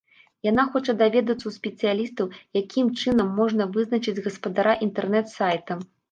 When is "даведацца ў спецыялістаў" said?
1.01-2.29